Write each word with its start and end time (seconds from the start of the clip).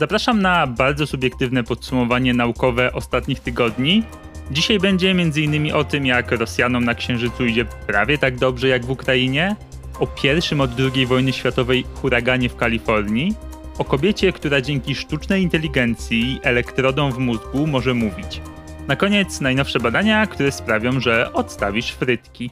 Zapraszam 0.00 0.42
na 0.42 0.66
bardzo 0.66 1.06
subiektywne 1.06 1.64
podsumowanie 1.64 2.34
naukowe 2.34 2.92
ostatnich 2.92 3.40
tygodni. 3.40 4.02
Dzisiaj 4.50 4.78
będzie 4.78 5.10
m.in. 5.10 5.72
o 5.74 5.84
tym, 5.84 6.06
jak 6.06 6.32
Rosjanom 6.32 6.84
na 6.84 6.94
Księżycu 6.94 7.46
idzie 7.46 7.64
prawie 7.64 8.18
tak 8.18 8.36
dobrze 8.36 8.68
jak 8.68 8.86
w 8.86 8.90
Ukrainie, 8.90 9.56
o 10.00 10.06
pierwszym 10.06 10.60
od 10.60 10.70
II 10.78 11.06
wojny 11.06 11.32
światowej 11.32 11.84
huraganie 11.94 12.48
w 12.48 12.56
Kalifornii, 12.56 13.34
o 13.78 13.84
kobiecie, 13.84 14.32
która 14.32 14.60
dzięki 14.60 14.94
sztucznej 14.94 15.42
inteligencji 15.42 16.32
i 16.32 16.40
elektrodom 16.42 17.12
w 17.12 17.18
mózgu 17.18 17.66
może 17.66 17.94
mówić. 17.94 18.40
Na 18.88 18.96
koniec 18.96 19.40
najnowsze 19.40 19.80
badania, 19.80 20.26
które 20.26 20.52
sprawią, 20.52 21.00
że 21.00 21.32
odstawisz 21.32 21.90
frytki. 21.90 22.50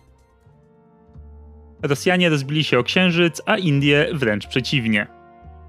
Rosjanie 1.83 2.29
rozbili 2.29 2.65
się 2.65 2.79
o 2.79 2.83
Księżyc, 2.83 3.43
a 3.47 3.57
Indie 3.57 4.09
wręcz 4.13 4.47
przeciwnie. 4.47 5.22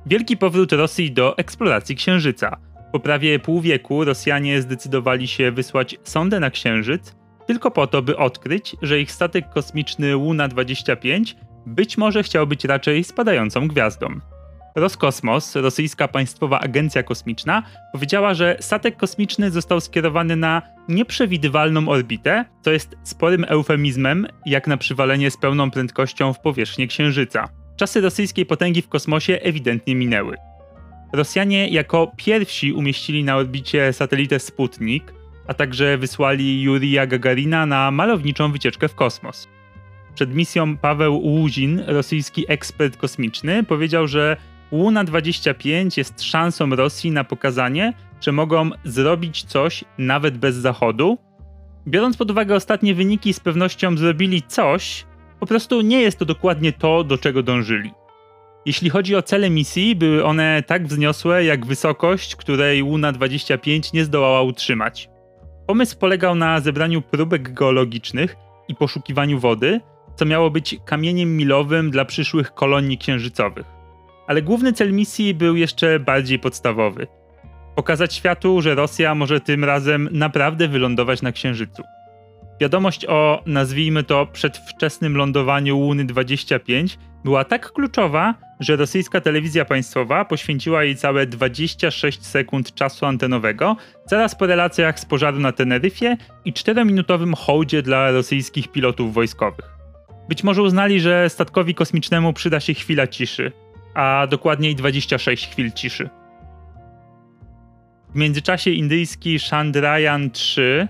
Wielki 0.06 0.38
powrót 0.38 0.72
Rosji 0.72 1.12
do 1.12 1.38
eksploracji 1.38 1.96
Księżyca. 1.96 2.58
Po 2.92 3.00
prawie 3.00 3.40
pół 3.40 3.62
wieku 3.62 4.04
Rosjanie 4.04 4.62
zdecydowali 4.62 5.28
się 5.28 5.52
wysłać 5.52 5.96
sondę 6.04 6.40
na 6.40 6.50
Księżyc, 6.50 7.16
tylko 7.48 7.72
po 7.72 7.88
to, 7.88 8.02
by 8.02 8.18
odkryć, 8.18 8.76
że 8.82 9.00
ich 9.00 9.12
statek 9.12 9.50
kosmiczny 9.50 10.12
Luna-25 10.12 11.36
być 11.66 11.98
może 11.98 12.24
chciał 12.24 12.48
być 12.48 12.66
raczej 12.66 13.04
spadającą 13.04 13.68
gwiazdą. 13.68 14.08
Roskosmos, 14.76 15.56
rosyjska 15.56 16.08
państwowa 16.08 16.60
agencja 16.60 17.04
kosmiczna, 17.04 17.64
powiedziała, 17.92 18.34
że 18.34 18.58
statek 18.60 18.98
kosmiczny 18.98 19.52
został 19.52 19.80
skierowany 19.80 20.36
na 20.36 20.62
nieprzewidywalną 20.90 21.90
orbitę, 21.90 22.46
co 22.62 22.72
jest 22.72 22.96
sporym 23.04 23.46
eufemizmem, 23.48 24.28
jak 24.46 24.68
na 24.68 24.78
przywalenie 24.78 25.32
z 25.32 25.38
pełną 25.38 25.72
prędkością 25.72 26.34
w 26.34 26.40
powierzchnię 26.40 26.88
Księżyca. 26.88 27.63
Czasy 27.76 28.02
rosyjskiej 28.02 28.46
potęgi 28.46 28.82
w 28.82 28.90
kosmosie 28.90 29.40
ewidentnie 29.42 29.96
minęły. 29.96 30.38
Rosjanie 31.14 31.68
jako 31.68 32.12
pierwsi 32.18 32.74
umieścili 32.74 33.24
na 33.24 33.36
orbicie 33.36 33.94
satelitę 33.94 34.40
Sputnik, 34.40 35.14
a 35.48 35.54
także 35.54 35.98
wysłali 35.98 36.62
Jurija 36.62 37.08
Gagarina 37.08 37.66
na 37.66 37.92
malowniczą 37.92 38.52
wycieczkę 38.52 38.88
w 38.88 38.96
kosmos. 38.96 39.48
Przed 40.16 40.36
misją 40.36 40.78
Paweł 40.78 41.18
Łuzin, 41.18 41.84
rosyjski 41.88 42.46
ekspert 42.48 42.98
kosmiczny, 42.98 43.64
powiedział, 43.64 44.08
że 44.08 44.38
Łuna 44.72 45.04
25 45.04 45.98
jest 45.98 46.24
szansą 46.24 46.70
Rosji 46.70 47.12
na 47.12 47.24
pokazanie, 47.24 47.94
że 48.22 48.32
mogą 48.32 48.70
zrobić 48.84 49.44
coś 49.44 49.84
nawet 49.98 50.38
bez 50.38 50.56
Zachodu. 50.56 51.18
Biorąc 51.88 52.18
pod 52.18 52.32
uwagę 52.32 52.56
ostatnie 52.56 52.96
wyniki, 52.96 53.34
z 53.34 53.40
pewnością 53.40 53.98
zrobili 53.98 54.42
coś, 54.42 55.06
po 55.44 55.48
prostu 55.48 55.82
nie 55.82 56.02
jest 56.02 56.20
to 56.20 56.26
dokładnie 56.26 56.74
to, 56.74 57.04
do 57.04 57.18
czego 57.18 57.44
dążyli. 57.44 57.92
Jeśli 58.66 58.90
chodzi 58.90 59.16
o 59.16 59.22
cele 59.22 59.50
misji, 59.50 59.96
były 59.96 60.26
one 60.26 60.64
tak 60.68 60.88
wzniosłe 60.88 61.46
jak 61.46 61.66
wysokość, 61.66 62.36
której 62.36 62.84
Łuna 62.84 63.12
25 63.12 63.94
nie 63.94 64.06
zdołała 64.06 64.42
utrzymać. 64.42 65.10
Pomysł 65.68 65.98
polegał 65.98 66.36
na 66.36 66.60
zebraniu 66.60 67.02
próbek 67.02 67.54
geologicznych 67.54 68.36
i 68.68 68.76
poszukiwaniu 68.76 69.40
wody, 69.40 69.80
co 70.16 70.26
miało 70.26 70.50
być 70.50 70.76
kamieniem 70.86 71.38
milowym 71.38 71.92
dla 71.92 72.06
przyszłych 72.06 72.54
kolonii 72.54 72.98
księżycowych. 72.98 73.66
Ale 74.28 74.42
główny 74.42 74.74
cel 74.74 74.94
misji 74.94 75.34
był 75.34 75.56
jeszcze 75.56 76.00
bardziej 76.00 76.40
podstawowy. 76.40 77.08
Pokazać 77.76 78.14
światu, 78.14 78.62
że 78.62 78.76
Rosja 78.76 79.16
może 79.16 79.40
tym 79.40 79.64
razem 79.64 80.10
naprawdę 80.12 80.68
wylądować 80.68 81.22
na 81.22 81.32
Księżycu. 81.32 81.84
Wiadomość 82.64 83.06
o, 83.06 83.44
nazwijmy 83.46 84.04
to, 84.04 84.28
przedwczesnym 84.34 85.18
lądowaniu 85.18 85.78
Łuny 85.78 86.06
25 86.06 86.98
była 87.24 87.44
tak 87.44 87.72
kluczowa, 87.72 88.34
że 88.60 88.76
rosyjska 88.76 89.22
telewizja 89.22 89.66
państwowa 89.66 90.26
poświęciła 90.26 90.84
jej 90.84 90.96
całe 90.96 91.28
26 91.28 92.26
sekund 92.26 92.74
czasu 92.74 93.06
antenowego, 93.06 93.76
zaraz 94.06 94.36
po 94.36 94.48
relacjach 94.48 95.00
z 95.00 95.06
pożaru 95.06 95.40
na 95.40 95.52
Teneryfie 95.52 96.18
i 96.46 96.54
4-minutowym 96.54 97.36
hołdzie 97.38 97.82
dla 97.82 98.12
rosyjskich 98.12 98.68
pilotów 98.68 99.14
wojskowych. 99.14 99.70
Być 100.30 100.44
może 100.44 100.62
uznali, 100.62 101.00
że 101.00 101.30
statkowi 101.30 101.76
kosmicznemu 101.76 102.34
przyda 102.34 102.60
się 102.60 102.74
chwila 102.74 103.08
ciszy, 103.08 103.52
a 103.94 104.28
dokładniej 104.30 104.76
26 104.76 105.48
chwil 105.48 105.72
ciszy. 105.72 106.10
W 108.10 108.16
międzyczasie 108.16 108.72
indyjski 108.72 109.40
Chandrayaan 109.40 110.32
3 110.32 110.88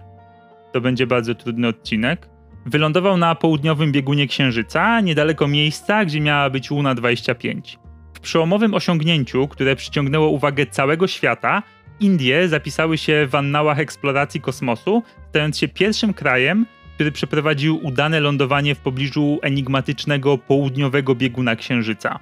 to 0.74 0.82
będzie 0.82 1.08
bardzo 1.08 1.36
trudny 1.36 1.68
odcinek, 1.68 2.30
wylądował 2.66 3.18
na 3.18 3.36
południowym 3.36 3.92
biegunie 3.92 4.28
Księżyca, 4.28 5.02
niedaleko 5.02 5.48
miejsca, 5.48 6.06
gdzie 6.06 6.22
miała 6.22 6.50
być 6.50 6.72
Luna 6.72 6.96
25. 6.96 7.80
W 8.14 8.20
przełomowym 8.20 8.74
osiągnięciu, 8.74 9.48
które 9.48 9.76
przyciągnęło 9.76 10.28
uwagę 10.30 10.66
całego 10.66 11.08
świata, 11.08 11.64
Indie 12.00 12.48
zapisały 12.48 12.98
się 12.98 13.28
w 13.30 13.36
annałach 13.36 13.80
eksploracji 13.80 14.42
kosmosu, 14.42 15.04
stając 15.30 15.58
się 15.58 15.68
pierwszym 15.68 16.14
krajem, 16.14 16.66
który 16.96 17.12
przeprowadził 17.12 17.86
udane 17.86 18.20
lądowanie 18.20 18.76
w 18.76 18.80
pobliżu 18.80 19.40
enigmatycznego 19.42 20.38
południowego 20.38 21.16
bieguna 21.16 21.56
Księżyca. 21.56 22.20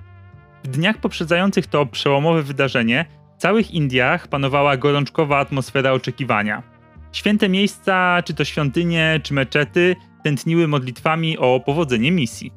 W 0.63 0.67
dniach 0.67 0.97
poprzedzających 0.97 1.67
to 1.67 1.85
przełomowe 1.85 2.43
wydarzenie 2.43 3.05
w 3.37 3.41
całych 3.41 3.71
Indiach 3.71 4.27
panowała 4.27 4.77
gorączkowa 4.77 5.37
atmosfera 5.37 5.91
oczekiwania. 5.91 6.63
Święte 7.11 7.49
miejsca, 7.49 8.23
czy 8.25 8.33
to 8.33 8.45
świątynie, 8.45 9.19
czy 9.23 9.33
meczety, 9.33 9.95
tętniły 10.23 10.67
modlitwami 10.67 11.37
o 11.37 11.59
powodzenie 11.65 12.11
misji. 12.11 12.53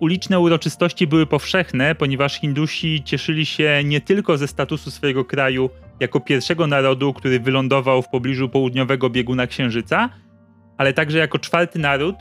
Uliczne 0.00 0.40
uroczystości 0.40 1.06
były 1.06 1.26
powszechne, 1.26 1.94
ponieważ 1.94 2.40
Hindusi 2.40 3.02
cieszyli 3.04 3.46
się 3.46 3.82
nie 3.84 4.00
tylko 4.00 4.38
ze 4.38 4.48
statusu 4.48 4.90
swojego 4.90 5.24
kraju 5.24 5.70
jako 6.00 6.20
pierwszego 6.20 6.66
narodu, 6.66 7.12
który 7.12 7.40
wylądował 7.40 8.02
w 8.02 8.08
pobliżu 8.08 8.48
południowego 8.48 9.10
bieguna 9.10 9.46
Księżyca, 9.46 10.08
ale 10.78 10.92
także 10.92 11.18
jako 11.18 11.38
czwarty 11.38 11.78
naród, 11.78 12.16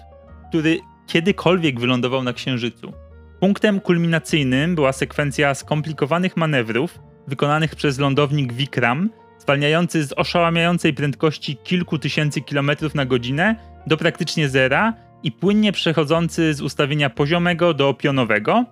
który 0.50 0.80
kiedykolwiek 1.07 1.80
wylądował 1.80 2.24
na 2.24 2.34
Księżycu. 2.34 2.94
Punktem 3.40 3.80
kulminacyjnym 3.80 4.75
była 4.75 4.92
sekwencja 4.92 5.53
skomplikowanych 5.53 6.38
manewrów 6.38 7.00
wykonanych 7.28 7.75
przez 7.75 8.00
lądownik 8.00 8.53
Vikram, 8.53 9.09
zwalniający 9.45 10.03
z 10.03 10.13
oszałamiającej 10.13 10.94
prędkości 10.94 11.57
kilku 11.63 12.00
tysięcy 12.00 12.41
kilometrów 12.41 12.95
na 12.95 13.06
godzinę 13.06 13.56
do 13.88 13.97
praktycznie 13.97 14.50
zera 14.50 14.94
i 15.23 15.31
płynnie 15.31 15.72
przechodzący 15.72 16.53
z 16.53 16.61
ustawienia 16.61 17.09
poziomego 17.09 17.73
do 17.73 17.94
pionowego, 17.94 18.66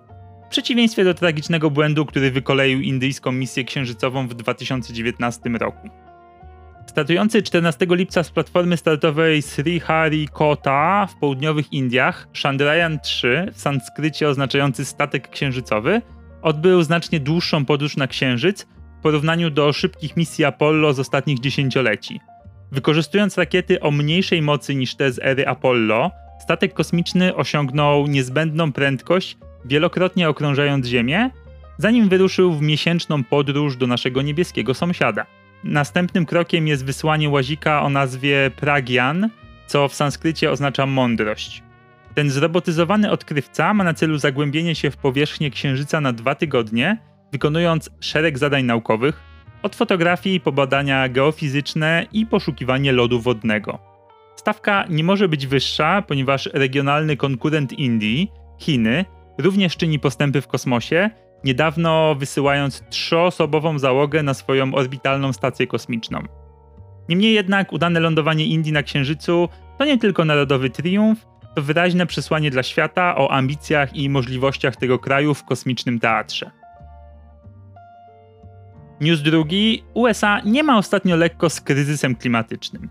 w 0.46 0.48
przeciwieństwie 0.48 1.04
do 1.04 1.14
tragicznego 1.14 1.70
błędu, 1.70 2.06
który 2.06 2.30
wykoleił 2.30 2.80
indyjską 2.80 3.32
misję 3.32 3.64
księżycową 3.64 4.28
w 4.28 4.34
2019 4.34 5.50
roku. 5.50 5.88
Startujący 6.86 7.42
14 7.42 7.86
lipca 7.90 8.22
z 8.22 8.30
platformy 8.30 8.76
startowej 8.76 9.42
Sriharikota 9.42 11.06
w 11.06 11.14
południowych 11.14 11.72
Indiach, 11.72 12.28
Chandrayaan 12.42 13.00
3, 13.00 13.46
w 13.52 13.60
sanskrycie 13.60 14.28
oznaczający 14.28 14.84
statek 14.84 15.28
księżycowy, 15.28 16.02
odbył 16.42 16.82
znacznie 16.82 17.20
dłuższą 17.20 17.64
podróż 17.64 17.96
na 17.96 18.06
Księżyc 18.06 18.66
porównaniu 19.04 19.50
do 19.50 19.72
szybkich 19.72 20.16
misji 20.16 20.44
Apollo 20.44 20.92
z 20.92 21.00
ostatnich 21.00 21.40
dziesięcioleci. 21.40 22.20
Wykorzystując 22.72 23.38
rakiety 23.38 23.80
o 23.80 23.90
mniejszej 23.90 24.42
mocy 24.42 24.74
niż 24.74 24.94
te 24.94 25.12
z 25.12 25.18
ery 25.18 25.46
Apollo, 25.46 26.10
statek 26.40 26.74
kosmiczny 26.74 27.34
osiągnął 27.34 28.06
niezbędną 28.06 28.72
prędkość, 28.72 29.36
wielokrotnie 29.64 30.28
okrążając 30.28 30.86
Ziemię, 30.86 31.30
zanim 31.78 32.08
wyruszył 32.08 32.52
w 32.52 32.62
miesięczną 32.62 33.24
podróż 33.24 33.76
do 33.76 33.86
naszego 33.86 34.22
niebieskiego 34.22 34.74
sąsiada. 34.74 35.26
Następnym 35.64 36.26
krokiem 36.26 36.68
jest 36.68 36.84
wysłanie 36.84 37.28
łazika 37.28 37.82
o 37.82 37.88
nazwie 37.90 38.50
Pragyan, 38.56 39.30
co 39.66 39.88
w 39.88 39.94
sanskrycie 39.94 40.50
oznacza 40.50 40.86
mądrość. 40.86 41.62
Ten 42.14 42.30
zrobotyzowany 42.30 43.10
odkrywca 43.10 43.74
ma 43.74 43.84
na 43.84 43.94
celu 43.94 44.18
zagłębienie 44.18 44.74
się 44.74 44.90
w 44.90 44.96
powierzchnię 44.96 45.50
Księżyca 45.50 46.00
na 46.00 46.12
dwa 46.12 46.34
tygodnie, 46.34 46.98
wykonując 47.34 47.90
szereg 48.00 48.38
zadań 48.38 48.64
naukowych, 48.64 49.22
od 49.62 49.76
fotografii 49.76 50.40
po 50.40 50.52
badania 50.52 51.08
geofizyczne 51.08 52.06
i 52.12 52.26
poszukiwanie 52.26 52.92
lodu 52.92 53.20
wodnego. 53.20 53.78
Stawka 54.36 54.84
nie 54.90 55.04
może 55.04 55.28
być 55.28 55.46
wyższa, 55.46 56.02
ponieważ 56.02 56.48
regionalny 56.52 57.16
konkurent 57.16 57.72
Indii, 57.72 58.30
Chiny, 58.58 59.04
również 59.38 59.76
czyni 59.76 59.98
postępy 59.98 60.40
w 60.40 60.46
kosmosie 60.46 61.10
niedawno 61.44 62.14
wysyłając 62.14 62.82
trzyosobową 62.90 63.78
załogę 63.78 64.22
na 64.22 64.34
swoją 64.34 64.74
orbitalną 64.74 65.32
stację 65.32 65.66
kosmiczną. 65.66 66.18
Niemniej 67.08 67.34
jednak 67.34 67.72
udane 67.72 68.00
lądowanie 68.00 68.46
Indii 68.46 68.72
na 68.72 68.82
Księżycu 68.82 69.48
to 69.78 69.84
nie 69.84 69.98
tylko 69.98 70.24
narodowy 70.24 70.70
triumf, 70.70 71.26
to 71.56 71.62
wyraźne 71.62 72.06
przesłanie 72.06 72.50
dla 72.50 72.62
świata 72.62 73.16
o 73.16 73.30
ambicjach 73.30 73.96
i 73.96 74.10
możliwościach 74.10 74.76
tego 74.76 74.98
kraju 74.98 75.34
w 75.34 75.44
kosmicznym 75.44 76.00
teatrze. 76.00 76.63
News 79.04 79.22
drugi: 79.22 79.82
USA 79.94 80.40
nie 80.44 80.62
ma 80.62 80.78
ostatnio 80.78 81.16
lekko 81.16 81.50
z 81.50 81.60
kryzysem 81.60 82.16
klimatycznym. 82.16 82.88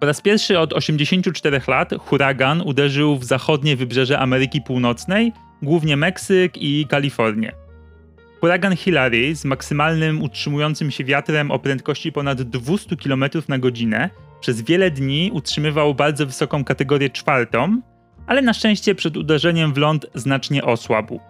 Po 0.00 0.06
raz 0.06 0.20
pierwszy 0.20 0.58
od 0.58 0.72
84 0.72 1.60
lat 1.68 1.90
huragan 1.98 2.60
uderzył 2.60 3.16
w 3.16 3.24
zachodnie 3.24 3.76
wybrzeże 3.76 4.18
Ameryki 4.18 4.60
Północnej, 4.60 5.32
głównie 5.62 5.96
Meksyk 5.96 6.56
i 6.56 6.86
Kalifornię. 6.86 7.52
Huragan 8.40 8.76
Hillary 8.76 9.36
z 9.36 9.44
maksymalnym 9.44 10.22
utrzymującym 10.22 10.90
się 10.90 11.04
wiatrem 11.04 11.50
o 11.50 11.58
prędkości 11.58 12.12
ponad 12.12 12.42
200 12.42 12.96
km 12.96 13.24
na 13.48 13.58
godzinę 13.58 14.10
przez 14.40 14.62
wiele 14.62 14.90
dni 14.90 15.30
utrzymywał 15.32 15.94
bardzo 15.94 16.26
wysoką 16.26 16.64
kategorię 16.64 17.10
czwartą, 17.10 17.80
ale 18.26 18.42
na 18.42 18.52
szczęście 18.52 18.94
przed 18.94 19.16
uderzeniem 19.16 19.72
w 19.72 19.76
ląd 19.76 20.06
znacznie 20.14 20.64
osłabł. 20.64 21.20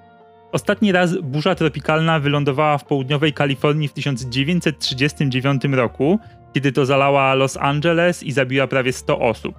Ostatni 0.53 0.93
raz 0.93 1.19
burza 1.23 1.55
tropikalna 1.55 2.21
wylądowała 2.21 2.79
w 2.79 2.85
południowej 2.85 3.33
Kalifornii 3.33 3.89
w 3.89 3.93
1939 3.93 5.63
roku, 5.65 6.19
kiedy 6.55 6.73
to 6.73 6.87
zalała 6.87 7.35
Los 7.35 7.57
Angeles 7.57 8.23
i 8.23 8.33
zabiła 8.33 8.67
prawie 8.67 8.93
100 8.93 9.19
osób. 9.19 9.55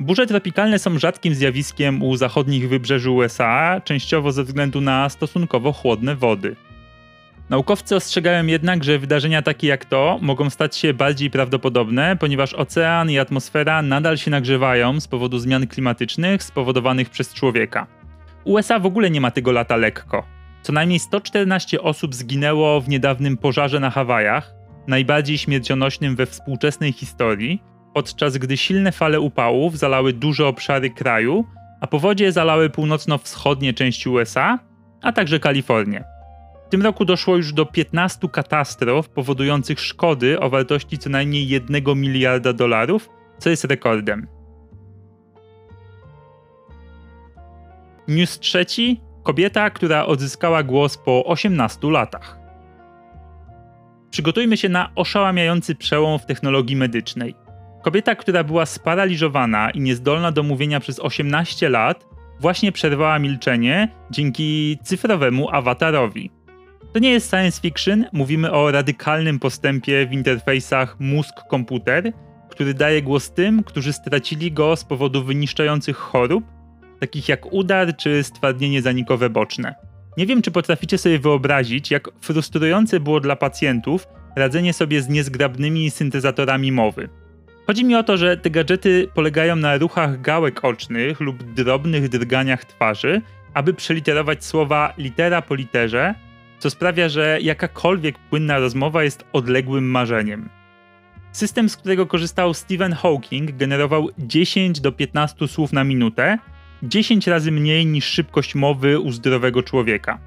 Burze 0.00 0.26
tropikalne 0.26 0.78
są 0.78 0.98
rzadkim 0.98 1.34
zjawiskiem 1.34 2.02
u 2.02 2.16
zachodnich 2.16 2.68
wybrzeży 2.68 3.10
USA, 3.10 3.80
częściowo 3.84 4.32
ze 4.32 4.44
względu 4.44 4.80
na 4.80 5.08
stosunkowo 5.08 5.72
chłodne 5.72 6.16
wody. 6.16 6.56
Naukowcy 7.50 7.96
ostrzegają 7.96 8.46
jednak, 8.46 8.84
że 8.84 8.98
wydarzenia 8.98 9.42
takie 9.42 9.68
jak 9.68 9.84
to 9.84 10.18
mogą 10.20 10.50
stać 10.50 10.76
się 10.76 10.94
bardziej 10.94 11.30
prawdopodobne, 11.30 12.16
ponieważ 12.16 12.54
ocean 12.54 13.10
i 13.10 13.18
atmosfera 13.18 13.82
nadal 13.82 14.16
się 14.16 14.30
nagrzewają 14.30 15.00
z 15.00 15.08
powodu 15.08 15.38
zmian 15.38 15.66
klimatycznych 15.66 16.42
spowodowanych 16.42 17.10
przez 17.10 17.34
człowieka. 17.34 17.97
USA 18.48 18.78
w 18.78 18.86
ogóle 18.86 19.10
nie 19.10 19.20
ma 19.20 19.30
tego 19.30 19.52
lata 19.52 19.76
lekko. 19.76 20.26
Co 20.62 20.72
najmniej 20.72 20.98
114 20.98 21.82
osób 21.82 22.14
zginęło 22.14 22.80
w 22.80 22.88
niedawnym 22.88 23.36
pożarze 23.36 23.80
na 23.80 23.90
Hawajach, 23.90 24.54
najbardziej 24.86 25.38
śmiercionośnym 25.38 26.16
we 26.16 26.26
współczesnej 26.26 26.92
historii, 26.92 27.62
podczas 27.94 28.36
gdy 28.36 28.56
silne 28.56 28.92
fale 28.92 29.20
upałów 29.20 29.78
zalały 29.78 30.12
duże 30.12 30.46
obszary 30.46 30.90
kraju, 30.90 31.44
a 31.80 31.86
powodzie 31.86 32.32
zalały 32.32 32.70
północno-wschodnie 32.70 33.74
części 33.74 34.08
USA, 34.08 34.58
a 35.02 35.12
także 35.12 35.40
Kalifornię. 35.40 36.04
W 36.66 36.70
tym 36.70 36.82
roku 36.82 37.04
doszło 37.04 37.36
już 37.36 37.52
do 37.52 37.66
15 37.66 38.28
katastrof 38.28 39.08
powodujących 39.08 39.80
szkody 39.80 40.40
o 40.40 40.50
wartości 40.50 40.98
co 40.98 41.10
najmniej 41.10 41.48
1 41.48 41.82
miliarda 41.96 42.52
dolarów, 42.52 43.08
co 43.38 43.50
jest 43.50 43.64
rekordem. 43.64 44.37
News 48.08 48.38
trzeci. 48.38 49.00
Kobieta, 49.22 49.70
która 49.70 50.06
odzyskała 50.06 50.62
głos 50.62 50.98
po 50.98 51.24
18 51.24 51.90
latach. 51.90 52.38
Przygotujmy 54.10 54.56
się 54.56 54.68
na 54.68 54.90
oszałamiający 54.94 55.74
przełom 55.74 56.18
w 56.18 56.26
technologii 56.26 56.76
medycznej. 56.76 57.34
Kobieta, 57.82 58.14
która 58.14 58.44
była 58.44 58.66
sparaliżowana 58.66 59.70
i 59.70 59.80
niezdolna 59.80 60.32
do 60.32 60.42
mówienia 60.42 60.80
przez 60.80 61.00
18 61.00 61.68
lat, 61.68 62.06
właśnie 62.40 62.72
przerwała 62.72 63.18
milczenie 63.18 63.88
dzięki 64.10 64.78
cyfrowemu 64.82 65.50
awatarowi. 65.50 66.30
To 66.92 66.98
nie 66.98 67.10
jest 67.10 67.30
science 67.30 67.60
fiction, 67.60 68.04
mówimy 68.12 68.52
o 68.52 68.70
radykalnym 68.70 69.38
postępie 69.38 70.06
w 70.06 70.12
interfejsach 70.12 70.96
mózg-komputer, 71.00 72.12
który 72.50 72.74
daje 72.74 73.02
głos 73.02 73.30
tym, 73.30 73.62
którzy 73.62 73.92
stracili 73.92 74.52
go 74.52 74.76
z 74.76 74.84
powodu 74.84 75.24
wyniszczających 75.24 75.96
chorób, 75.96 76.57
takich 77.00 77.28
jak 77.28 77.52
udar 77.52 77.96
czy 77.96 78.22
stwardnienie 78.22 78.82
zanikowe 78.82 79.30
boczne. 79.30 79.74
Nie 80.16 80.26
wiem, 80.26 80.42
czy 80.42 80.50
potraficie 80.50 80.98
sobie 80.98 81.18
wyobrazić, 81.18 81.90
jak 81.90 82.08
frustrujące 82.20 83.00
było 83.00 83.20
dla 83.20 83.36
pacjentów 83.36 84.08
radzenie 84.36 84.72
sobie 84.72 85.02
z 85.02 85.08
niezgrabnymi 85.08 85.90
syntezatorami 85.90 86.72
mowy. 86.72 87.08
Chodzi 87.66 87.84
mi 87.84 87.94
o 87.94 88.02
to, 88.02 88.16
że 88.16 88.36
te 88.36 88.50
gadżety 88.50 89.08
polegają 89.14 89.56
na 89.56 89.76
ruchach 89.76 90.20
gałek 90.20 90.64
ocznych 90.64 91.20
lub 91.20 91.42
drobnych 91.42 92.08
drganiach 92.08 92.64
twarzy, 92.64 93.22
aby 93.54 93.74
przeliterować 93.74 94.44
słowa 94.44 94.94
litera 94.98 95.42
po 95.42 95.54
literze, 95.54 96.14
co 96.58 96.70
sprawia, 96.70 97.08
że 97.08 97.38
jakakolwiek 97.42 98.18
płynna 98.18 98.58
rozmowa 98.58 99.04
jest 99.04 99.24
odległym 99.32 99.90
marzeniem. 99.90 100.48
System, 101.32 101.68
z 101.68 101.76
którego 101.76 102.06
korzystał 102.06 102.54
Stephen 102.54 102.92
Hawking, 102.92 103.52
generował 103.52 104.08
10 104.18 104.80
do 104.80 104.92
15 104.92 105.48
słów 105.48 105.72
na 105.72 105.84
minutę, 105.84 106.38
10 106.82 107.26
razy 107.26 107.52
mniej 107.52 107.86
niż 107.86 108.04
szybkość 108.04 108.54
mowy 108.54 109.00
u 109.00 109.12
zdrowego 109.12 109.62
człowieka. 109.62 110.18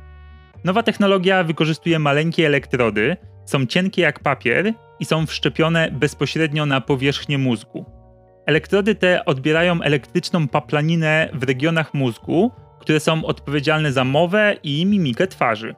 Nowa 0.64 0.84
technologia 0.84 1.44
wykorzystuje 1.44 2.00
maleńkie 2.00 2.46
elektrody, 2.48 3.18
są 3.46 3.66
cienkie 3.66 4.02
jak 4.02 4.20
papier 4.20 4.74
i 5.00 5.06
są 5.06 5.26
wszczepione 5.26 5.92
bezpośrednio 5.92 6.66
na 6.66 6.82
powierzchnię 6.82 7.38
mózgu. 7.38 7.86
Elektrody 8.46 8.96
te 8.96 9.26
odbierają 9.26 9.82
elektryczną 9.82 10.48
paplaninę 10.48 11.30
w 11.34 11.44
regionach 11.44 11.94
mózgu, 11.94 12.52
które 12.80 13.00
są 13.00 13.26
odpowiedzialne 13.26 13.92
za 13.92 14.04
mowę 14.04 14.56
i 14.64 14.86
mimikę 14.86 15.28
twarzy. 15.28 15.76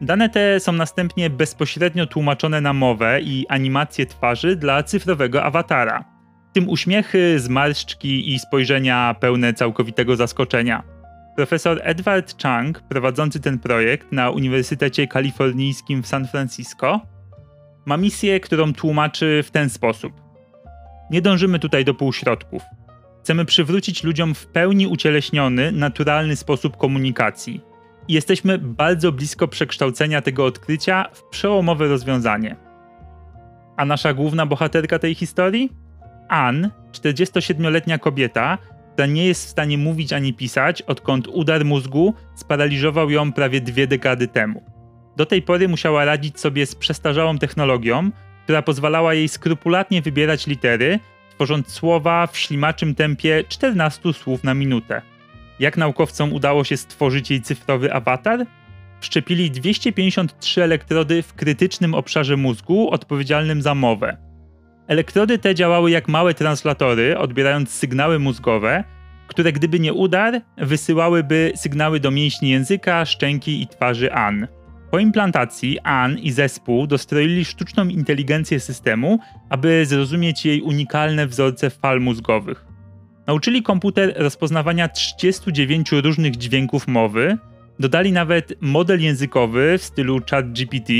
Dane 0.00 0.28
te 0.28 0.60
są 0.60 0.72
następnie 0.72 1.30
bezpośrednio 1.30 2.06
tłumaczone 2.06 2.60
na 2.60 2.72
mowę 2.72 3.20
i 3.20 3.46
animację 3.48 4.06
twarzy 4.06 4.56
dla 4.56 4.82
cyfrowego 4.82 5.44
awatara. 5.44 6.17
Tym 6.52 6.68
uśmiechy, 6.68 7.40
zmarszczki 7.40 8.34
i 8.34 8.38
spojrzenia 8.38 9.14
pełne 9.20 9.54
całkowitego 9.54 10.16
zaskoczenia. 10.16 10.82
Profesor 11.36 11.80
Edward 11.82 12.42
Chang, 12.42 12.82
prowadzący 12.88 13.40
ten 13.40 13.58
projekt 13.58 14.12
na 14.12 14.30
Uniwersytecie 14.30 15.06
Kalifornijskim 15.06 16.02
w 16.02 16.06
San 16.06 16.26
Francisco, 16.26 17.00
ma 17.86 17.96
misję, 17.96 18.40
którą 18.40 18.72
tłumaczy 18.72 19.42
w 19.46 19.50
ten 19.50 19.70
sposób. 19.70 20.12
Nie 21.10 21.22
dążymy 21.22 21.58
tutaj 21.58 21.84
do 21.84 21.94
półśrodków. 21.94 22.62
Chcemy 23.22 23.44
przywrócić 23.44 24.04
ludziom 24.04 24.34
w 24.34 24.46
pełni 24.46 24.86
ucieleśniony, 24.86 25.72
naturalny 25.72 26.36
sposób 26.36 26.76
komunikacji. 26.76 27.60
I 28.08 28.12
jesteśmy 28.12 28.58
bardzo 28.58 29.12
blisko 29.12 29.48
przekształcenia 29.48 30.22
tego 30.22 30.44
odkrycia 30.44 31.04
w 31.12 31.22
przełomowe 31.22 31.88
rozwiązanie. 31.88 32.56
A 33.76 33.84
nasza 33.84 34.14
główna 34.14 34.46
bohaterka 34.46 34.98
tej 34.98 35.14
historii? 35.14 35.87
Ann, 36.28 36.70
47-letnia 36.92 37.98
kobieta, 37.98 38.58
która 38.92 39.06
nie 39.06 39.26
jest 39.26 39.46
w 39.46 39.48
stanie 39.48 39.78
mówić 39.78 40.12
ani 40.12 40.34
pisać, 40.34 40.82
odkąd 40.82 41.28
udar 41.28 41.64
mózgu 41.64 42.14
sparaliżował 42.34 43.10
ją 43.10 43.32
prawie 43.32 43.60
dwie 43.60 43.86
dekady 43.86 44.28
temu. 44.28 44.62
Do 45.16 45.26
tej 45.26 45.42
pory 45.42 45.68
musiała 45.68 46.04
radzić 46.04 46.40
sobie 46.40 46.66
z 46.66 46.74
przestarzałą 46.74 47.38
technologią, 47.38 48.10
która 48.44 48.62
pozwalała 48.62 49.14
jej 49.14 49.28
skrupulatnie 49.28 50.02
wybierać 50.02 50.46
litery, 50.46 50.98
tworząc 51.30 51.68
słowa 51.68 52.26
w 52.26 52.38
ślimaczym 52.38 52.94
tempie 52.94 53.44
14 53.48 54.12
słów 54.12 54.44
na 54.44 54.54
minutę. 54.54 55.02
Jak 55.60 55.76
naukowcom 55.76 56.32
udało 56.32 56.64
się 56.64 56.76
stworzyć 56.76 57.30
jej 57.30 57.42
cyfrowy 57.42 57.92
awatar? 57.92 58.46
Wszczepili 59.00 59.50
253 59.50 60.62
elektrody 60.62 61.22
w 61.22 61.34
krytycznym 61.34 61.94
obszarze 61.94 62.36
mózgu 62.36 62.90
odpowiedzialnym 62.90 63.62
za 63.62 63.74
mowę. 63.74 64.27
Elektrody 64.88 65.38
te 65.38 65.54
działały 65.54 65.90
jak 65.90 66.08
małe 66.08 66.34
translatory, 66.34 67.18
odbierając 67.18 67.70
sygnały 67.70 68.18
mózgowe, 68.18 68.84
które 69.26 69.52
gdyby 69.52 69.80
nie 69.80 69.92
udar, 69.92 70.40
wysyłałyby 70.56 71.52
sygnały 71.56 72.00
do 72.00 72.10
mięśni 72.10 72.50
języka, 72.50 73.04
szczęki 73.04 73.62
i 73.62 73.66
twarzy 73.66 74.12
Ann. 74.12 74.48
Po 74.90 74.98
implantacji 74.98 75.78
Ann 75.80 76.18
i 76.18 76.30
zespół 76.30 76.86
dostroili 76.86 77.44
sztuczną 77.44 77.88
inteligencję 77.88 78.60
systemu, 78.60 79.18
aby 79.48 79.86
zrozumieć 79.86 80.46
jej 80.46 80.62
unikalne 80.62 81.26
wzorce 81.26 81.70
fal 81.70 82.00
mózgowych. 82.00 82.64
Nauczyli 83.26 83.62
komputer 83.62 84.14
rozpoznawania 84.16 84.88
39 84.88 85.92
różnych 85.92 86.36
dźwięków 86.36 86.88
mowy, 86.88 87.38
dodali 87.78 88.12
nawet 88.12 88.54
model 88.60 89.00
językowy 89.00 89.78
w 89.78 89.82
stylu 89.82 90.20
ChatGPT, 90.30 90.92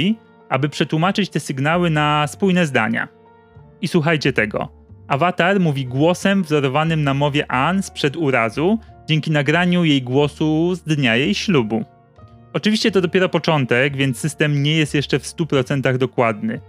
aby 0.48 0.68
przetłumaczyć 0.68 1.30
te 1.30 1.40
sygnały 1.40 1.90
na 1.90 2.26
spójne 2.26 2.66
zdania. 2.66 3.17
I 3.82 3.88
słuchajcie 3.88 4.32
tego. 4.32 4.68
Awatar 5.08 5.60
mówi 5.60 5.86
głosem 5.86 6.42
wzorowanym 6.42 7.04
na 7.04 7.14
mowie 7.14 7.50
Ann 7.52 7.82
sprzed 7.82 8.16
urazu, 8.16 8.78
dzięki 9.08 9.30
nagraniu 9.30 9.84
jej 9.84 10.02
głosu 10.02 10.74
z 10.74 10.82
dnia 10.82 11.16
jej 11.16 11.34
ślubu. 11.34 11.84
Oczywiście 12.52 12.90
to 12.90 13.00
dopiero 13.00 13.28
początek, 13.28 13.96
więc 13.96 14.18
system 14.18 14.62
nie 14.62 14.76
jest 14.76 14.94
jeszcze 14.94 15.18
w 15.18 15.22
100% 15.22 15.96
dokładny. 15.96 16.60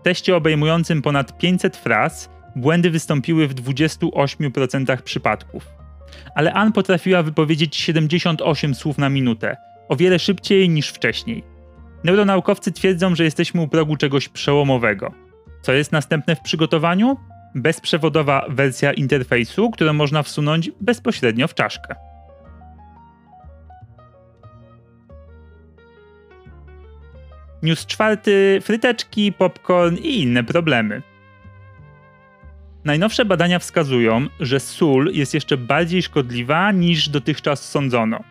W 0.00 0.02
teście 0.02 0.36
obejmującym 0.36 1.02
ponad 1.02 1.38
500 1.38 1.76
fraz 1.76 2.30
błędy 2.56 2.90
wystąpiły 2.90 3.48
w 3.48 3.54
28% 3.54 5.02
przypadków. 5.02 5.66
Ale 6.34 6.52
Ann 6.52 6.72
potrafiła 6.72 7.22
wypowiedzieć 7.22 7.76
78 7.76 8.74
słów 8.74 8.98
na 8.98 9.08
minutę, 9.08 9.56
o 9.88 9.96
wiele 9.96 10.18
szybciej 10.18 10.68
niż 10.68 10.88
wcześniej. 10.88 11.44
Neuronaukowcy 12.04 12.72
twierdzą, 12.72 13.14
że 13.14 13.24
jesteśmy 13.24 13.60
u 13.60 13.68
progu 13.68 13.96
czegoś 13.96 14.28
przełomowego. 14.28 15.27
Co 15.68 15.72
jest 15.72 15.92
następne 15.92 16.36
w 16.36 16.40
przygotowaniu? 16.40 17.16
Bezprzewodowa 17.54 18.46
wersja 18.48 18.92
interfejsu, 18.92 19.70
którą 19.70 19.92
można 19.92 20.22
wsunąć 20.22 20.70
bezpośrednio 20.80 21.48
w 21.48 21.54
czaszkę. 21.54 21.94
News 27.62 27.86
czwarty, 27.86 28.58
fryteczki, 28.62 29.32
popcorn 29.32 29.96
i 29.96 30.22
inne 30.22 30.44
problemy. 30.44 31.02
Najnowsze 32.84 33.24
badania 33.24 33.58
wskazują, 33.58 34.26
że 34.40 34.60
sól 34.60 35.10
jest 35.12 35.34
jeszcze 35.34 35.56
bardziej 35.56 36.02
szkodliwa 36.02 36.72
niż 36.72 37.08
dotychczas 37.08 37.70
sądzono. 37.70 38.24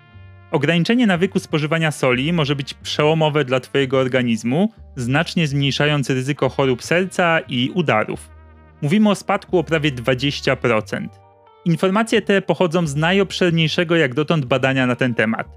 Ograniczenie 0.51 1.07
nawyku 1.07 1.39
spożywania 1.39 1.91
soli 1.91 2.33
może 2.33 2.55
być 2.55 2.73
przełomowe 2.73 3.45
dla 3.45 3.59
Twojego 3.59 3.99
organizmu, 3.99 4.71
znacznie 4.95 5.47
zmniejszając 5.47 6.09
ryzyko 6.09 6.49
chorób 6.49 6.83
serca 6.83 7.39
i 7.39 7.71
udarów. 7.75 8.29
Mówimy 8.81 9.09
o 9.09 9.15
spadku 9.15 9.59
o 9.59 9.63
prawie 9.63 9.91
20%. 9.91 11.07
Informacje 11.65 12.21
te 12.21 12.41
pochodzą 12.41 12.87
z 12.87 12.95
najobszerniejszego 12.95 13.95
jak 13.95 14.13
dotąd 14.13 14.45
badania 14.45 14.87
na 14.87 14.95
ten 14.95 15.13
temat. 15.13 15.47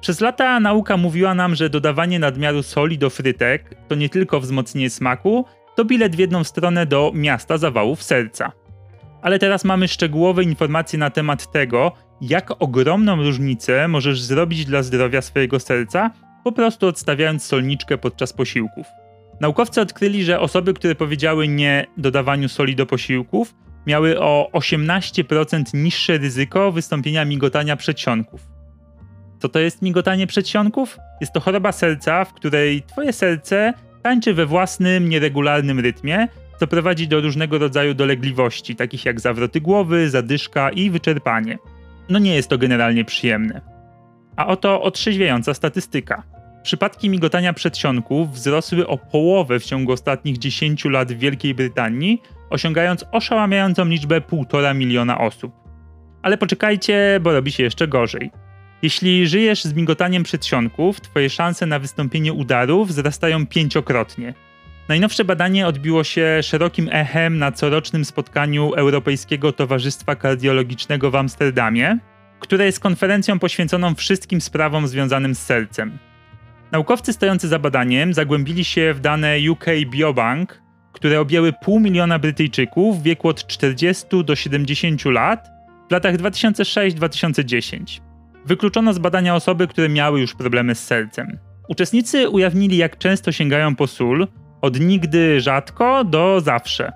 Przez 0.00 0.20
lata 0.20 0.60
nauka 0.60 0.96
mówiła 0.96 1.34
nam, 1.34 1.54
że 1.54 1.70
dodawanie 1.70 2.18
nadmiaru 2.18 2.62
soli 2.62 2.98
do 2.98 3.10
frytek 3.10 3.74
to 3.88 3.94
nie 3.94 4.08
tylko 4.08 4.40
wzmocnienie 4.40 4.90
smaku, 4.90 5.44
to 5.76 5.84
bilet 5.84 6.16
w 6.16 6.18
jedną 6.18 6.44
stronę 6.44 6.86
do 6.86 7.12
miasta 7.14 7.58
zawałów 7.58 8.02
serca. 8.02 8.52
Ale 9.22 9.38
teraz 9.38 9.64
mamy 9.64 9.88
szczegółowe 9.88 10.42
informacje 10.42 10.98
na 10.98 11.10
temat 11.10 11.52
tego, 11.52 11.92
jak 12.20 12.62
ogromną 12.62 13.16
różnicę 13.16 13.88
możesz 13.88 14.22
zrobić 14.22 14.64
dla 14.64 14.82
zdrowia 14.82 15.22
swojego 15.22 15.60
serca, 15.60 16.10
po 16.44 16.52
prostu 16.52 16.86
odstawiając 16.86 17.44
solniczkę 17.44 17.98
podczas 17.98 18.32
posiłków. 18.32 18.86
Naukowcy 19.40 19.80
odkryli, 19.80 20.24
że 20.24 20.40
osoby, 20.40 20.74
które 20.74 20.94
powiedziały 20.94 21.48
nie 21.48 21.86
dodawaniu 21.96 22.48
soli 22.48 22.76
do 22.76 22.86
posiłków, 22.86 23.54
miały 23.86 24.20
o 24.20 24.50
18% 24.52 25.62
niższe 25.74 26.18
ryzyko 26.18 26.72
wystąpienia 26.72 27.24
migotania 27.24 27.76
przedsionków. 27.76 28.40
Co 29.38 29.48
to 29.48 29.58
jest 29.58 29.82
migotanie 29.82 30.26
przedsionków? 30.26 30.98
Jest 31.20 31.32
to 31.32 31.40
choroba 31.40 31.72
serca, 31.72 32.24
w 32.24 32.34
której 32.34 32.82
twoje 32.82 33.12
serce 33.12 33.74
tańczy 34.02 34.34
we 34.34 34.46
własnym, 34.46 35.08
nieregularnym 35.08 35.80
rytmie, 35.80 36.28
co 36.60 36.66
prowadzi 36.66 37.08
do 37.08 37.20
różnego 37.20 37.58
rodzaju 37.58 37.94
dolegliwości, 37.94 38.76
takich 38.76 39.04
jak 39.04 39.20
zawroty 39.20 39.60
głowy, 39.60 40.10
zadyszka 40.10 40.70
i 40.70 40.90
wyczerpanie. 40.90 41.58
No 42.10 42.18
nie 42.18 42.34
jest 42.34 42.48
to 42.48 42.58
generalnie 42.58 43.04
przyjemne. 43.04 43.60
A 44.36 44.46
oto 44.46 44.82
otrzeźwiająca 44.82 45.54
statystyka. 45.54 46.22
Przypadki 46.62 47.10
migotania 47.10 47.52
przedsionków 47.52 48.32
wzrosły 48.32 48.86
o 48.86 48.98
połowę 48.98 49.60
w 49.60 49.64
ciągu 49.64 49.92
ostatnich 49.92 50.38
10 50.38 50.84
lat 50.84 51.12
w 51.12 51.18
Wielkiej 51.18 51.54
Brytanii, 51.54 52.22
osiągając 52.50 53.04
oszałamiającą 53.12 53.84
liczbę 53.84 54.20
1,5 54.20 54.74
miliona 54.74 55.18
osób. 55.18 55.52
Ale 56.22 56.38
poczekajcie, 56.38 57.20
bo 57.22 57.32
robi 57.32 57.52
się 57.52 57.62
jeszcze 57.62 57.88
gorzej. 57.88 58.30
Jeśli 58.82 59.28
żyjesz 59.28 59.64
z 59.64 59.74
migotaniem 59.74 60.22
przedsionków, 60.22 61.00
twoje 61.00 61.30
szanse 61.30 61.66
na 61.66 61.78
wystąpienie 61.78 62.32
udarów 62.32 62.88
wzrastają 62.88 63.46
pięciokrotnie. 63.46 64.34
Najnowsze 64.90 65.24
badanie 65.24 65.66
odbiło 65.66 66.04
się 66.04 66.38
szerokim 66.42 66.88
echem 66.92 67.38
na 67.38 67.52
corocznym 67.52 68.04
spotkaniu 68.04 68.74
Europejskiego 68.74 69.52
Towarzystwa 69.52 70.16
Kardiologicznego 70.16 71.10
w 71.10 71.14
Amsterdamie, 71.14 71.98
które 72.40 72.64
jest 72.64 72.80
konferencją 72.80 73.38
poświęconą 73.38 73.94
wszystkim 73.94 74.40
sprawom 74.40 74.88
związanym 74.88 75.34
z 75.34 75.42
sercem. 75.42 75.98
Naukowcy 76.72 77.12
stojący 77.12 77.48
za 77.48 77.58
badaniem 77.58 78.14
zagłębili 78.14 78.64
się 78.64 78.94
w 78.94 79.00
dane 79.00 79.36
UK 79.50 79.64
Biobank, 79.90 80.62
które 80.92 81.20
objęły 81.20 81.52
pół 81.52 81.80
miliona 81.80 82.18
Brytyjczyków 82.18 83.00
w 83.00 83.02
wieku 83.02 83.28
od 83.28 83.46
40 83.46 84.04
do 84.24 84.36
70 84.36 85.04
lat 85.04 85.48
w 85.88 85.92
latach 85.92 86.16
2006-2010. 86.16 88.00
Wykluczono 88.46 88.94
z 88.94 88.98
badania 88.98 89.34
osoby, 89.34 89.68
które 89.68 89.88
miały 89.88 90.20
już 90.20 90.34
problemy 90.34 90.74
z 90.74 90.84
sercem. 90.84 91.38
Uczestnicy 91.68 92.28
ujawnili, 92.28 92.76
jak 92.76 92.98
często 92.98 93.32
sięgają 93.32 93.76
po 93.76 93.86
sól, 93.86 94.26
od 94.60 94.80
nigdy 94.80 95.40
rzadko 95.40 96.04
do 96.04 96.40
zawsze. 96.40 96.92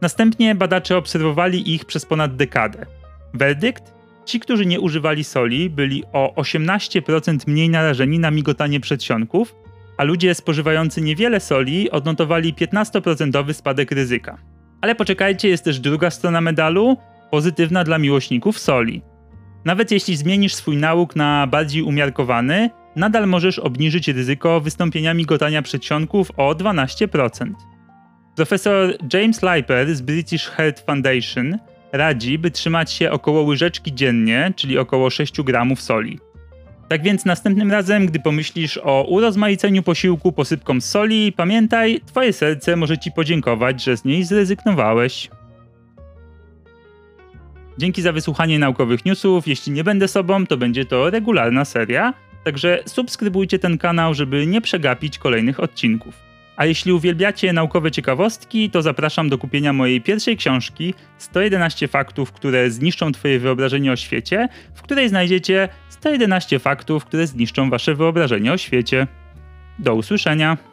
Następnie 0.00 0.54
badacze 0.54 0.96
obserwowali 0.96 1.74
ich 1.74 1.84
przez 1.84 2.06
ponad 2.06 2.36
dekadę. 2.36 2.86
Werdykt? 3.34 3.94
Ci, 4.24 4.40
którzy 4.40 4.66
nie 4.66 4.80
używali 4.80 5.24
soli, 5.24 5.70
byli 5.70 6.04
o 6.12 6.34
18% 6.36 7.38
mniej 7.46 7.70
narażeni 7.70 8.18
na 8.18 8.30
migotanie 8.30 8.80
przedsionków, 8.80 9.54
a 9.96 10.04
ludzie 10.04 10.34
spożywający 10.34 11.00
niewiele 11.00 11.40
soli 11.40 11.90
odnotowali 11.90 12.54
15% 12.54 13.52
spadek 13.52 13.90
ryzyka. 13.90 14.38
Ale 14.80 14.94
poczekajcie, 14.94 15.48
jest 15.48 15.64
też 15.64 15.80
druga 15.80 16.10
strona 16.10 16.40
medalu, 16.40 16.96
pozytywna 17.30 17.84
dla 17.84 17.98
miłośników 17.98 18.58
soli. 18.58 19.02
Nawet 19.64 19.90
jeśli 19.90 20.16
zmienisz 20.16 20.54
swój 20.54 20.76
nauk 20.76 21.16
na 21.16 21.46
bardziej 21.46 21.82
umiarkowany, 21.82 22.70
nadal 22.96 23.26
możesz 23.26 23.58
obniżyć 23.58 24.08
ryzyko 24.08 24.60
wystąpienia 24.60 25.14
migotania 25.14 25.62
przedsionków 25.62 26.30
o 26.36 26.54
12%. 26.54 27.52
Profesor 28.36 28.96
James 29.12 29.42
Leiper 29.42 29.94
z 29.94 30.00
British 30.00 30.46
Heart 30.46 30.80
Foundation 30.86 31.58
radzi, 31.92 32.38
by 32.38 32.50
trzymać 32.50 32.92
się 32.92 33.10
około 33.10 33.42
łyżeczki 33.42 33.94
dziennie, 33.94 34.52
czyli 34.56 34.78
około 34.78 35.10
6 35.10 35.42
gramów 35.42 35.82
soli. 35.82 36.18
Tak 36.88 37.02
więc 37.02 37.24
następnym 37.24 37.70
razem, 37.70 38.06
gdy 38.06 38.20
pomyślisz 38.20 38.78
o 38.82 39.06
urozmaiceniu 39.08 39.82
posiłku 39.82 40.32
posypką 40.32 40.80
z 40.80 40.84
soli, 40.84 41.32
pamiętaj, 41.32 42.00
twoje 42.06 42.32
serce 42.32 42.76
może 42.76 42.98
ci 42.98 43.12
podziękować, 43.12 43.84
że 43.84 43.96
z 43.96 44.04
niej 44.04 44.24
zrezygnowałeś. 44.24 45.30
Dzięki 47.78 48.02
za 48.02 48.12
wysłuchanie 48.12 48.58
naukowych 48.58 49.04
newsów. 49.04 49.48
Jeśli 49.48 49.72
nie 49.72 49.84
będę 49.84 50.08
sobą, 50.08 50.46
to 50.46 50.56
będzie 50.56 50.84
to 50.84 51.10
regularna 51.10 51.64
seria. 51.64 52.14
Także 52.44 52.82
subskrybujcie 52.86 53.58
ten 53.58 53.78
kanał, 53.78 54.14
żeby 54.14 54.46
nie 54.46 54.60
przegapić 54.60 55.18
kolejnych 55.18 55.60
odcinków. 55.60 56.14
A 56.56 56.66
jeśli 56.66 56.92
uwielbiacie 56.92 57.52
naukowe 57.52 57.90
ciekawostki, 57.90 58.70
to 58.70 58.82
zapraszam 58.82 59.28
do 59.28 59.38
kupienia 59.38 59.72
mojej 59.72 60.00
pierwszej 60.00 60.36
książki 60.36 60.94
111 61.18 61.88
faktów, 61.88 62.32
które 62.32 62.70
zniszczą 62.70 63.12
Twoje 63.12 63.38
wyobrażenie 63.38 63.92
o 63.92 63.96
świecie, 63.96 64.48
w 64.74 64.82
której 64.82 65.08
znajdziecie 65.08 65.68
111 65.88 66.58
faktów, 66.58 67.04
które 67.04 67.26
zniszczą 67.26 67.70
Wasze 67.70 67.94
wyobrażenie 67.94 68.52
o 68.52 68.56
świecie. 68.56 69.06
Do 69.78 69.94
usłyszenia. 69.94 70.69